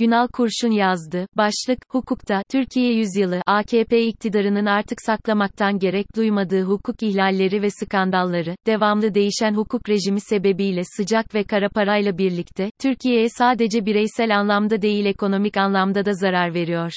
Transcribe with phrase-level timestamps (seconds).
[0.00, 1.26] Günal Kurşun yazdı.
[1.36, 9.14] Başlık, hukukta, Türkiye yüzyılı, AKP iktidarının artık saklamaktan gerek duymadığı hukuk ihlalleri ve skandalları, devamlı
[9.14, 15.56] değişen hukuk rejimi sebebiyle sıcak ve kara parayla birlikte, Türkiye'ye sadece bireysel anlamda değil ekonomik
[15.56, 16.92] anlamda da zarar veriyor.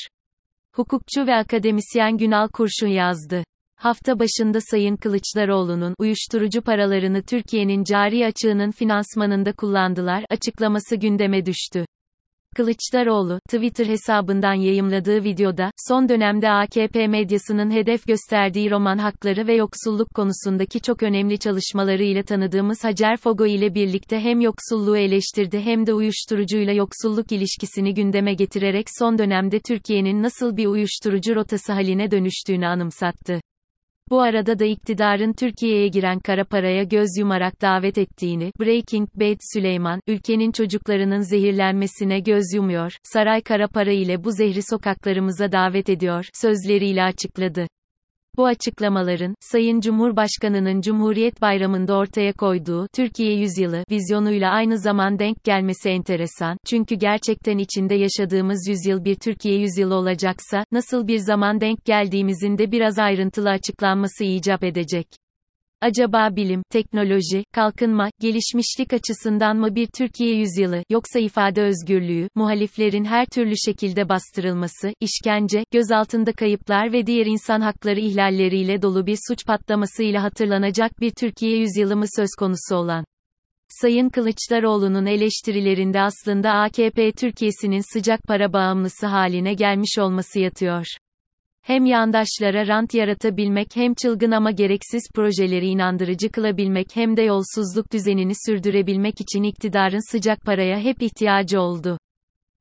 [0.75, 3.43] Hukukçu ve akademisyen Günal Kurşun yazdı.
[3.75, 11.85] Hafta başında Sayın Kılıçdaroğlu'nun uyuşturucu paralarını Türkiye'nin cari açığının finansmanında kullandılar açıklaması gündeme düştü.
[12.55, 20.13] Kılıçdaroğlu, Twitter hesabından yayımladığı videoda, son dönemde AKP medyasının hedef gösterdiği roman hakları ve yoksulluk
[20.13, 25.93] konusundaki çok önemli çalışmaları ile tanıdığımız Hacer Fogo ile birlikte hem yoksulluğu eleştirdi hem de
[25.93, 33.39] uyuşturucuyla yoksulluk ilişkisini gündeme getirerek son dönemde Türkiye'nin nasıl bir uyuşturucu rotası haline dönüştüğünü anımsattı.
[34.09, 40.01] Bu arada da iktidarın Türkiye'ye giren kara paraya göz yumarak davet ettiğini, Breaking Bad Süleyman,
[40.07, 47.03] ülkenin çocuklarının zehirlenmesine göz yumuyor, saray kara para ile bu zehri sokaklarımıza davet ediyor, sözleriyle
[47.03, 47.67] açıkladı.
[48.37, 55.89] Bu açıklamaların, Sayın Cumhurbaşkanı'nın Cumhuriyet Bayramı'nda ortaya koyduğu Türkiye Yüzyılı vizyonuyla aynı zaman denk gelmesi
[55.89, 56.57] enteresan.
[56.65, 62.71] Çünkü gerçekten içinde yaşadığımız yüzyıl bir Türkiye yüzyılı olacaksa, nasıl bir zaman denk geldiğimizin de
[62.71, 65.07] biraz ayrıntılı açıklanması icap edecek.
[65.83, 73.25] Acaba bilim, teknoloji, kalkınma, gelişmişlik açısından mı bir Türkiye yüzyılı, yoksa ifade özgürlüğü, muhaliflerin her
[73.25, 80.23] türlü şekilde bastırılması, işkence, gözaltında kayıplar ve diğer insan hakları ihlalleriyle dolu bir suç patlamasıyla
[80.23, 83.05] hatırlanacak bir Türkiye yüzyılı mı söz konusu olan?
[83.69, 90.85] Sayın Kılıçdaroğlu'nun eleştirilerinde aslında AKP Türkiye'sinin sıcak para bağımlısı haline gelmiş olması yatıyor.
[91.63, 98.33] Hem yandaşlara rant yaratabilmek hem çılgın ama gereksiz projeleri inandırıcı kılabilmek hem de yolsuzluk düzenini
[98.45, 101.97] sürdürebilmek için iktidarın sıcak paraya hep ihtiyacı oldu.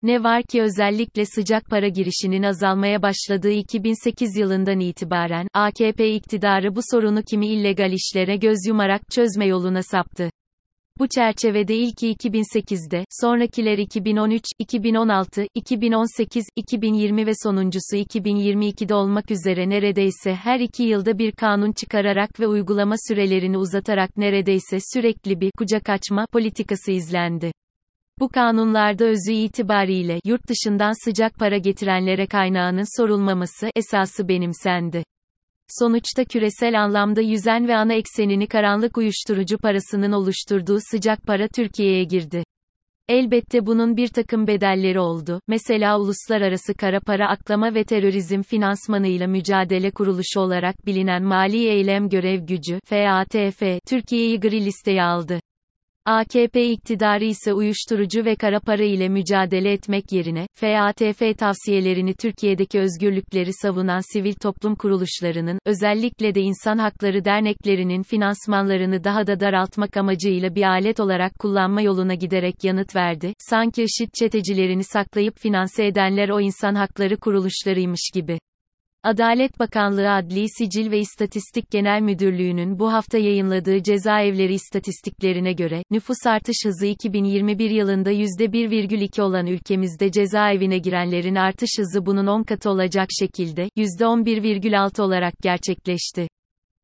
[0.03, 6.81] Ne var ki özellikle sıcak para girişinin azalmaya başladığı 2008 yılından itibaren, AKP iktidarı bu
[6.91, 10.31] sorunu kimi illegal işlere göz yumarak çözme yoluna saptı.
[11.02, 20.34] Bu çerçevede ilki 2008'de, sonrakiler 2013, 2016, 2018, 2020 ve sonuncusu 2022'de olmak üzere neredeyse
[20.34, 26.26] her iki yılda bir kanun çıkararak ve uygulama sürelerini uzatarak neredeyse sürekli bir kucak açma
[26.32, 27.52] politikası izlendi.
[28.20, 35.04] Bu kanunlarda özü itibariyle yurt dışından sıcak para getirenlere kaynağının sorulmaması esası benimsendi.
[35.78, 42.44] Sonuçta küresel anlamda yüzen ve ana eksenini karanlık uyuşturucu parasının oluşturduğu sıcak para Türkiye'ye girdi.
[43.09, 45.41] Elbette bunun bir takım bedelleri oldu.
[45.49, 52.41] Mesela uluslararası kara para aklama ve terörizm finansmanıyla mücadele kuruluşu olarak bilinen Mali Eylem Görev
[52.41, 55.41] Gücü FATF Türkiye'yi gri listeye aldı.
[56.04, 63.52] AKP iktidarı ise uyuşturucu ve kara para ile mücadele etmek yerine, FATF tavsiyelerini Türkiye'deki özgürlükleri
[63.52, 70.62] savunan sivil toplum kuruluşlarının, özellikle de insan hakları derneklerinin finansmanlarını daha da daraltmak amacıyla bir
[70.62, 76.74] alet olarak kullanma yoluna giderek yanıt verdi, sanki IŞİD çetecilerini saklayıp finanse edenler o insan
[76.74, 78.38] hakları kuruluşlarıymış gibi.
[79.04, 86.26] Adalet Bakanlığı Adli Sicil ve İstatistik Genel Müdürlüğü'nün bu hafta yayınladığı cezaevleri istatistiklerine göre, nüfus
[86.26, 93.08] artış hızı 2021 yılında %1,2 olan ülkemizde cezaevine girenlerin artış hızı bunun 10 katı olacak
[93.20, 96.28] şekilde, %11,6 olarak gerçekleşti.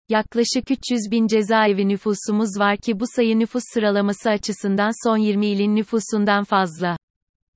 [0.08, 5.76] Yaklaşık 300 bin cezaevi nüfusumuz var ki bu sayı nüfus sıralaması açısından son 20 ilin
[5.76, 6.96] nüfusundan fazla.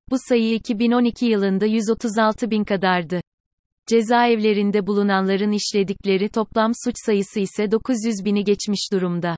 [0.09, 3.21] Bu sayı 2012 yılında 136 bin kadardı.
[3.89, 9.35] Cezaevlerinde bulunanların işledikleri toplam suç sayısı ise 900 bini geçmiş durumda.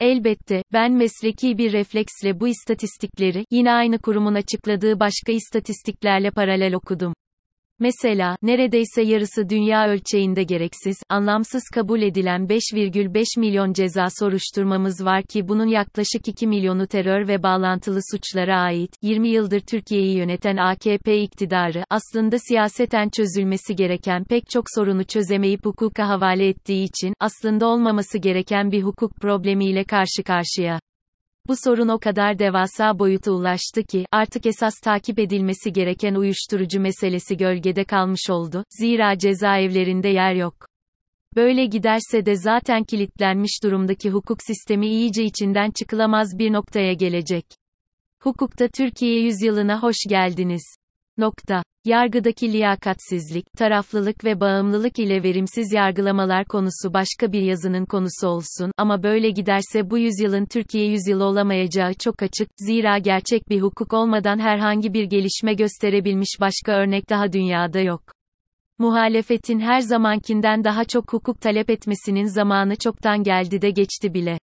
[0.00, 7.14] Elbette, ben mesleki bir refleksle bu istatistikleri, yine aynı kurumun açıkladığı başka istatistiklerle paralel okudum.
[7.82, 15.48] Mesela, neredeyse yarısı dünya ölçeğinde gereksiz, anlamsız kabul edilen 5,5 milyon ceza soruşturmamız var ki
[15.48, 18.90] bunun yaklaşık 2 milyonu terör ve bağlantılı suçlara ait.
[19.02, 26.08] 20 yıldır Türkiye'yi yöneten AKP iktidarı, aslında siyaseten çözülmesi gereken pek çok sorunu çözemeyip hukuka
[26.08, 30.80] havale ettiği için, aslında olmaması gereken bir hukuk problemiyle karşı karşıya.
[31.48, 37.36] Bu sorun o kadar devasa boyuta ulaştı ki, artık esas takip edilmesi gereken uyuşturucu meselesi
[37.36, 40.54] gölgede kalmış oldu, zira cezaevlerinde yer yok.
[41.36, 47.46] Böyle giderse de zaten kilitlenmiş durumdaki hukuk sistemi iyice içinden çıkılamaz bir noktaya gelecek.
[48.22, 50.76] Hukukta Türkiye yüzyılına hoş geldiniz.
[51.18, 51.62] Nokta.
[51.84, 59.02] Yargıdaki liyakatsizlik, taraflılık ve bağımlılık ile verimsiz yargılamalar konusu başka bir yazının konusu olsun ama
[59.02, 64.94] böyle giderse bu yüzyılın Türkiye yüzyılı olamayacağı çok açık, zira gerçek bir hukuk olmadan herhangi
[64.94, 68.02] bir gelişme gösterebilmiş başka örnek daha dünyada yok.
[68.78, 74.38] Muhalefetin her zamankinden daha çok hukuk talep etmesinin zamanı çoktan geldi de geçti bile.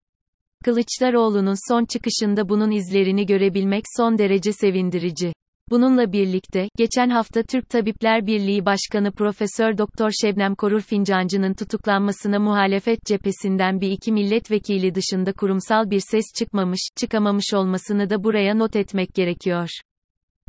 [0.66, 5.34] Kılıçdaroğlu'nun son çıkışında bunun izlerini görebilmek son derece sevindirici.
[5.72, 13.06] Bununla birlikte, geçen hafta Türk Tabipler Birliği Başkanı Profesör Doktor Şebnem Korur Fincancı'nın tutuklanmasına muhalefet
[13.06, 19.14] cephesinden bir iki milletvekili dışında kurumsal bir ses çıkmamış, çıkamamış olmasını da buraya not etmek
[19.16, 19.70] gerekiyor.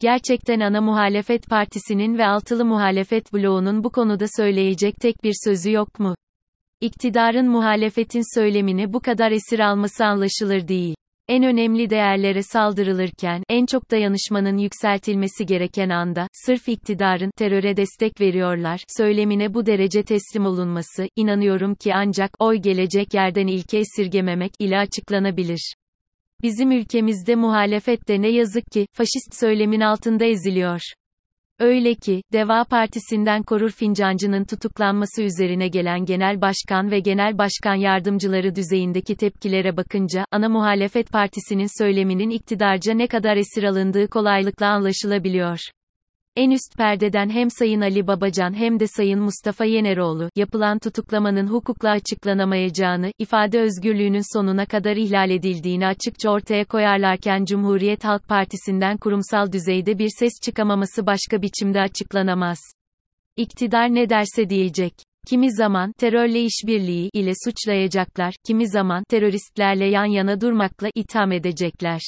[0.01, 5.99] Gerçekten ana muhalefet partisinin ve altılı muhalefet bloğunun bu konuda söyleyecek tek bir sözü yok
[6.01, 6.15] mu?
[6.81, 10.95] İktidarın muhalefetin söylemini bu kadar esir alması anlaşılır değil.
[11.31, 18.85] En önemli değerlere saldırılırken, en çok dayanışmanın yükseltilmesi gereken anda, sırf iktidarın, teröre destek veriyorlar,
[18.97, 25.75] söylemine bu derece teslim olunması, inanıyorum ki ancak, oy gelecek yerden ilke esirgememek, ile açıklanabilir.
[26.43, 30.81] Bizim ülkemizde muhalefet de ne yazık ki, faşist söylemin altında eziliyor.
[31.61, 38.55] Öyle ki, Deva Partisi'nden Korur Fincancı'nın tutuklanması üzerine gelen genel başkan ve genel başkan yardımcıları
[38.55, 45.59] düzeyindeki tepkilere bakınca, ana muhalefet partisinin söyleminin iktidarca ne kadar esir alındığı kolaylıkla anlaşılabiliyor.
[46.37, 51.91] En üst perdeden hem Sayın Ali Babacan hem de Sayın Mustafa Yeneroğlu, yapılan tutuklamanın hukukla
[51.91, 59.99] açıklanamayacağını, ifade özgürlüğünün sonuna kadar ihlal edildiğini açıkça ortaya koyarlarken Cumhuriyet Halk Partisi'nden kurumsal düzeyde
[59.99, 62.59] bir ses çıkamaması başka biçimde açıklanamaz.
[63.37, 64.95] İktidar ne derse diyecek.
[65.29, 72.01] Kimi zaman terörle işbirliği ile suçlayacaklar, kimi zaman teröristlerle yan yana durmakla itham edecekler.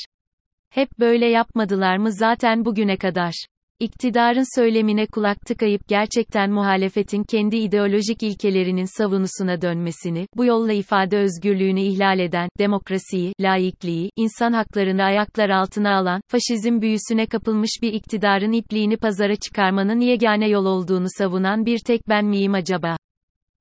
[0.70, 3.32] Hep böyle yapmadılar mı zaten bugüne kadar?
[3.82, 11.80] İktidarın söylemine kulak tıkayıp gerçekten muhalefetin kendi ideolojik ilkelerinin savunusuna dönmesini, bu yolla ifade özgürlüğünü
[11.80, 18.96] ihlal eden, demokrasiyi, laikliği, insan haklarını ayaklar altına alan, faşizm büyüsüne kapılmış bir iktidarın ipliğini
[18.96, 22.96] pazara çıkarmanın yegane yol olduğunu savunan bir tek ben miyim acaba?